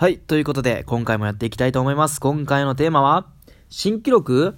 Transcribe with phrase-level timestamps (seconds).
[0.00, 0.18] はい。
[0.18, 2.20] ということで、今回もやっていきたいと思います。
[2.20, 3.26] 今回のテーマは、
[3.68, 4.54] 新記録？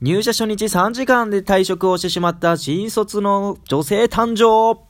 [0.00, 4.80] 入社初日3時間で退職をしてしまった新卒の女性誕生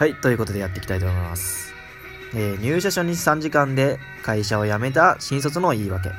[0.00, 0.16] はい。
[0.16, 1.72] ということでやっていきたいと思います。
[2.34, 6.10] えー入社初日3時間で会社を辞めた新卒の言い訳。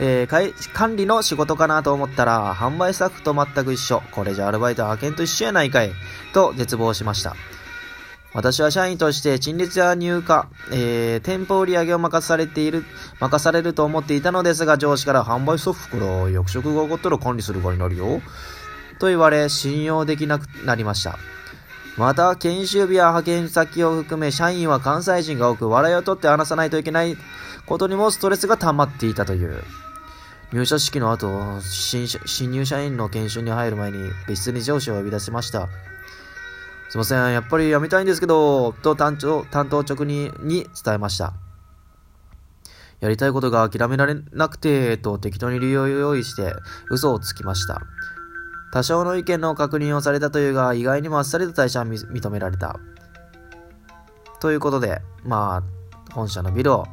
[0.00, 4.02] えー管理の仕事かなと思ったら、販売スタッフと全く一緒。
[4.10, 5.92] これじゃアルバイト派遣と一緒やないかい。
[6.32, 7.36] と絶望しました。
[8.32, 12.84] 私は社員として陳列や入荷、えー店舗売上を任されている、
[13.20, 18.20] 任されると思っていたのですが、上司から販売スタッフから役職が上がったら管理する側になるよ。
[18.98, 21.18] と言われ、信用できなくなりました。
[21.96, 27.16] また、研修日や派遣先を含め、社員は関西人が多く、笑いを取って話さないといけない
[27.66, 29.62] ことにもストレスが溜まっていたという。
[30.52, 35.68] 入社式の後、新新入社員の研修に入る前に、別室に上司を呼び出しました。
[36.88, 41.32] すいません、やっぱり辞めたいんですけど、と担当担当直にに伝えました。
[43.00, 46.54] やりたいことが諦められなくて、と適当に理由を用意して、
[46.90, 47.82] 嘘をつきました。
[48.74, 52.80] 多少の意見の確認をされたというが、意外にもあっさりと退社は認められた。
[54.40, 55.62] ということで、ま
[56.08, 56.84] あ、本社のビルを、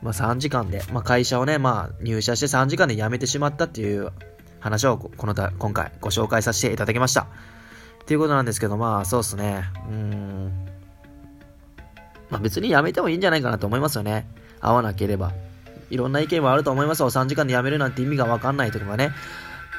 [0.00, 4.12] まあ3時間で、まあ会社をね、まあ入社して3時間で辞めてしまったっていう
[4.60, 7.22] 話をこのた、今回ご紹介させていただきました。
[7.22, 9.64] っていうことなんですけど、まあそうっすね。
[9.88, 10.68] うん。
[12.30, 14.28] まあ別に辞めてもいいんじゃないかなと思いますよね。
[14.60, 15.32] 合わなければ。
[15.90, 17.10] いろんな意見はあると思いますよ。
[17.10, 19.10] 3時間で辞めるなんて意味がわかんないとかね。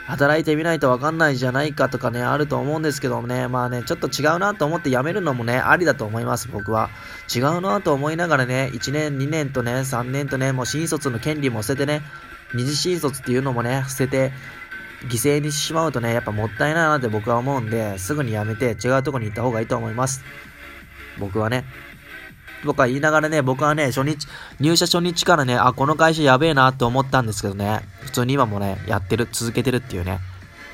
[0.06, 6.90] 働いてみないとわかんないじゃないかとかね、あると思うんですけどもね、まあね、ちょっと違うなと思って辞めるのもね、ありだと思います、僕は。
[7.34, 12.02] 違うなと思いながらね、1年、2年とね、3年とね、もう新卒の権利も捨ててね、
[12.54, 14.34] 二次新卒っていうのもね、捨てて、
[15.06, 20.24] 犠牲にしてしまうとね、やっぱもったいないなって僕は思うんで、すぐに辞めて違うとこに行った方がいいと思います。
[21.18, 21.66] 僕はね。
[22.64, 24.28] 僕は言いながらね、僕はね、初日、
[24.60, 30.20] 入社初日からね、あ、この会社やべえなって思ったんですけどね、普通に今もね、やってる、続けてるっていうね。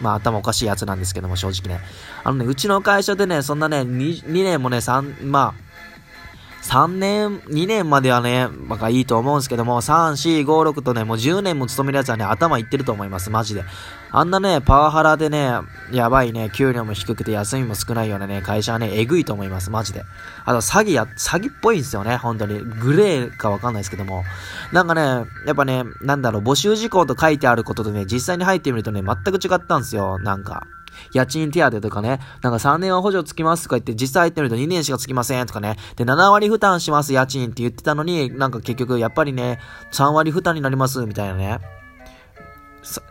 [0.02, 1.84] まあ頭おかしいやつなんですけども、正直ね。
[2.24, 13.64] あのね、うちの会社でね、そんなね、2, 2年もね、3、まあ、3年、2年まではね、まあいいと思うんですけども、3、4、5、6とね、もう10年も勤めるやつはね、頭いってると思います、マジで。
[14.12, 15.52] あんなね、パワハラでね、
[15.92, 20.04] やばいね、給料も低くて休みも少ないようなね、会社はね、えぐいと思います、マジで。
[20.46, 22.60] あと、詐欺や、詐欺っぽいんですよね、本当に。
[22.60, 24.24] グレーかわかんないですけども。
[24.72, 25.02] なんかね、
[25.46, 30.66] やっぱね、なんだろう、募集事項と書いてあることとね、実際に入ってみるとね、全く違ったんですよ、なんか。
[31.14, 39.60] 家賃手当とかね、なんか3年は補助つきますとか言って、実際入ってみると2年しかつきませんとかね、で、7割負担します家賃って言ってたのに、なんか結局やっぱりね、
[39.92, 41.60] 3割負担になりますみたいなね。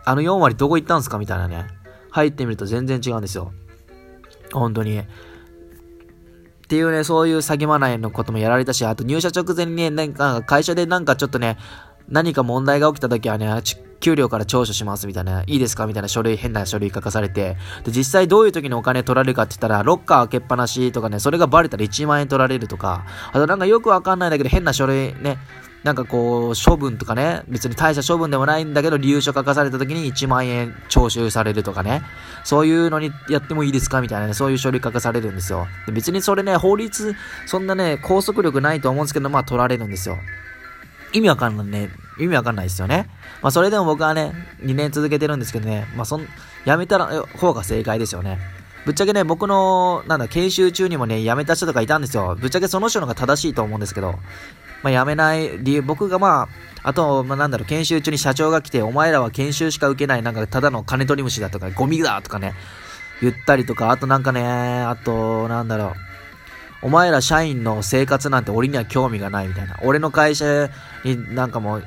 [0.05, 1.17] あの4割どこ行ったんすか？
[1.17, 1.67] みたいなね。
[2.11, 3.51] 入ってみると全然違うんですよ。
[4.51, 4.99] 本当に。
[4.99, 5.03] っ
[6.69, 11.57] ていうね、そういう詐欺まないのこともやられたし、あと入社直前にね、なんか会社でなんかちょっとね、
[12.07, 13.47] 何か問題が起きた時はね、
[13.99, 15.85] 給料から聴取しますみたいな、いいですか？
[15.85, 25.37] みたいな書類、変な書類書かされて、で、実際どういう時にお金取られるかって言ったら、ロッカー開けっぱなしとかね、それがバレたら1万円取られるとか、あとなんかよくわかんないんだけど、変な書類ね、
[25.83, 32.01] なんかこう、処分とかね、別に大した処分でもないんだけど、理由書書かされた時に1万円徴収されるとかね、
[32.43, 35.67] そういうのにやってもいいですかみたいなね、そういう書類書かされるんですよ。
[35.85, 40.17] で別にそれね、法律、そんなね、拘束力ないと思うんですけど、まあ取られるんですよ。
[41.13, 41.89] 意味わかんないね。
[42.19, 43.09] 意味わかんないですよね。
[43.41, 46.27] まあそれでも僕はね、2年続けてるんですけどね、まあそん、
[46.65, 48.37] やめたら方が正解ですよね。
[48.85, 52.35] ぶっちゃけね、僕の、なんだ、研修中にもね、辞めた人とかいたんですよ。
[52.39, 54.15] ぶっちゃけその人の方が正しいと思うんですけど、
[54.83, 56.47] まあ辞めない理由、僕がま
[56.83, 62.53] あ、あと、まあなんだろう、研修中に社長が来て、お前らは研修しか受けない、なんかただの金取り虫だとか、ゴミだとかね、
[63.21, 65.93] 言ったりとか、あとなんかね、あと、なんだろう、
[66.81, 69.77] お前ら社員の生活なんて俺には興味がないみたいな。
[69.83, 70.69] 俺の会社
[71.03, 71.83] になんかもう、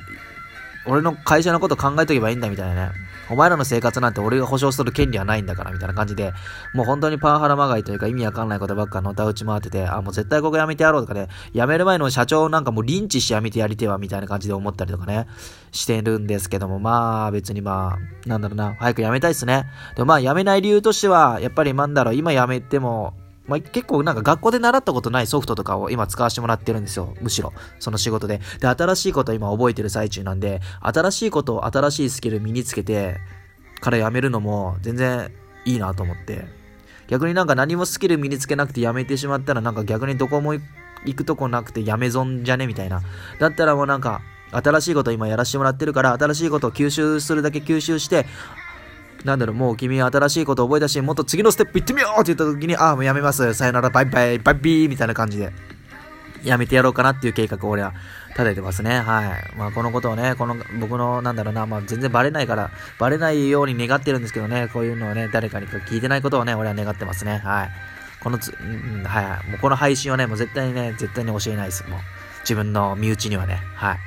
[0.87, 2.93] 俺の会社のこと考えとけばいいんだみたいなね。
[3.33, 6.35] お前らの生活なんて俺が保証する権利はないんだからみたいな感じで、
[6.75, 15.27] もう本当にパワハラまがいというか意味わかんないことばっかのた打ち回ってて、あ、もう絶対ここやめてやろうとかね、辞める前の社長なんかもうリンチしてやめてやりてはみたいな感じで思ったりとかね、
[15.71, 19.67] してるんですけども、まあ別にまあ、なんだろうな、早く辞めたいっすね。
[19.97, 23.15] でもまあ辞めない理由としては、やっぱりなんだろう、今辞めても、
[23.47, 27.15] まあ、結構なんか学校で習ったことないソフトとかを今使わせてもらってるんですよ。
[27.21, 27.53] むしろ。
[27.81, 28.41] その仕事で。
[28.61, 33.19] で、新しいことを今覚えてる最中なんで、新しいことを新しいスキル身につけて
[33.81, 35.33] からやめるのも全然
[35.65, 36.47] いいなと思って。
[37.09, 40.63] 逆になんか何もスキル身につけなくてやめてしまったらなんか逆にどこも行
[41.15, 43.03] くとこなくてやめ損じゃねみたいな。
[43.41, 44.23] だったらもうなんか
[44.53, 48.27] 新しいこと今やらせてもらってるから、新しいことを吸収するだけ吸収して、
[49.25, 53.55] なんだろう、もう君は新しいことを覚えたし、もっと次のステップ行ってみようって言った時に、ああ、もうやめます。
[53.55, 55.53] さよなら、バイバイ、バイビーみたいな感じで、
[56.43, 57.95] やめてやろうかなっていう計画を俺は
[58.31, 58.99] 立ててますね。
[58.99, 59.57] はい。
[59.57, 67.39] まあ、このことをね、この、僕の、なんだろうな、まあ、全然バレないから、バレないように願ってるんですけどね、こういうのをね、誰かに聞いてないことをね、俺は願ってますね。
[67.45, 67.71] はい。
[68.23, 69.51] このつ、うん、はい。
[69.51, 71.85] もうこの配信をね、もう絶対にね、絶対に教えないです。
[71.89, 72.01] もう、
[72.41, 73.63] 自分の身内にはね。
[73.77, 73.99] はい。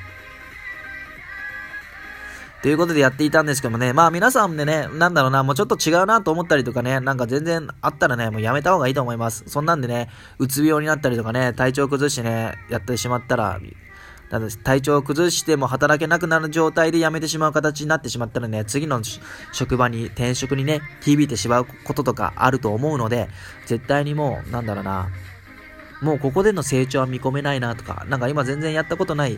[2.65, 9.44] ということでやっていたんですけどもね、まあ皆さんでね、なんだろうな、もうちょっと違うなと思ったりとかね、なんか全然あったらね、もうやめた方がいいと思います。
[9.45, 10.09] そんなんでね、
[10.39, 13.59] うつ病になったりとかね、体調崩してね、やってしまったら、
[14.63, 19.00] 体調を崩しても働けなくなる状態で辞めてしまう形になってしまったらね、次の
[19.51, 23.29] 職場に、転職にね、響いてしまうこととかあると思うので、
[23.67, 25.09] 絶対にもう、なんだろうな、
[26.01, 29.38] もうここでの成長は見込めないなとか、なんか今全然やったことない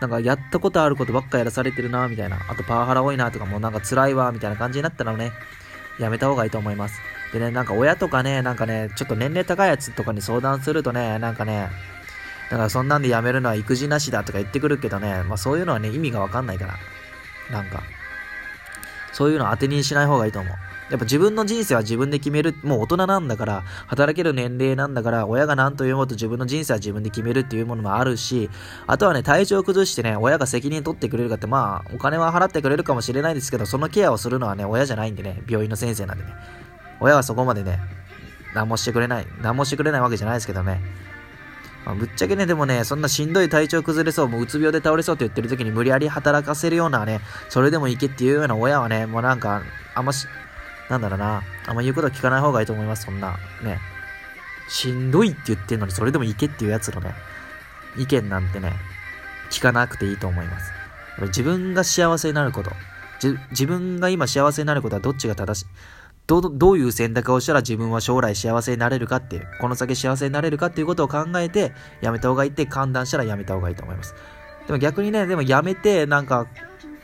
[0.00, 2.38] なんかやったことあることばっかやらされてるな、みたいな。
[2.48, 5.32] あとパワハラ多いなとかもうなんか辛いわ、みたいな感じになったらね、
[5.98, 7.00] やめた方がいいと思います。
[7.32, 11.68] でね、なんか親とかね、なんかね、ちょっと年齢高いやつとかに相談するとね、なんかね、
[12.50, 16.74] だからそんなんでやめるのは育児なしだとか言ってくるけどね、まあそういうのはね、意味がわかんないから。
[17.50, 17.82] なんか、
[19.12, 20.56] そういうの当てにしない方がいいと思う。
[20.90, 28.50] やっぱ自分の人生は自分で決める、もう大人なんだから、働ける年齢なんだから、親が何と言おうと自分の人生は自分で決めるっていうものもあるし、
[28.88, 36.32] あとはね、体調を崩してね、親が責任取ってくれるかって、まあ、お金は払ってくれるかもしれないですけど、そのケアをするのはね、親じゃないんでね、病院の先生なんでね。
[36.98, 37.78] 親はそこまでね、
[38.52, 40.80] 何もしてくれない、何もしてくれないわけじゃないですけどね。
[41.84, 49.62] まあ、ぶっちゃけね、でもね、そんなしんどい体調崩れそう、もううつ病で倒れそうって言ってる時に無理やり働かせるようなね、それでもいけっていうような親はね、もうなんか、
[49.94, 50.26] あんまし、
[50.90, 53.38] なんだろうな、あんま言うこと聞かない方がいいと思います、そんな。
[53.62, 53.80] ね。
[54.68, 57.14] しんどいって言ってんのに、それでもいけっていうやつのね、
[57.96, 58.74] 意見なんてね、
[59.50, 60.72] 聞かなくていいと思います。
[61.22, 62.70] 自分が幸せになること、
[63.50, 65.66] 自分が今幸せになることはどっちが正しい？
[66.26, 74.14] どどういう選択をしたら自分は将来幸せになれるかっていう、この先幸せになれるかっていうことを考えて、やめた方がいいって判断したらやめた方がいいと思います。
[74.66, 76.46] でも逆にね、でもやめて、なんか、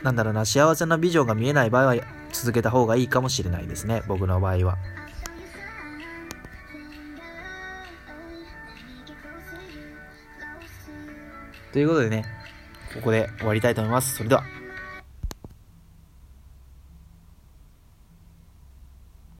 [0.01, 1.95] なんだろうな、幸せなビジョンが見えない場合は、
[2.31, 4.77] 続けた方がいいかもしれないですね、僕の場合は。
[11.73, 12.25] ということでね、
[12.93, 14.15] ここで終わりたいと思います。
[14.15, 14.56] それでは。